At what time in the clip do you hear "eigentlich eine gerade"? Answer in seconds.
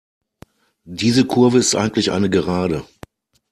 1.75-2.83